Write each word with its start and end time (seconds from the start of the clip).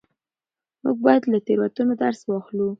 موږ 0.83 0.97
باید 1.05 1.23
له 1.31 1.37
تېروتنو 1.45 1.93
درس 2.03 2.19
واخلو. 2.25 2.67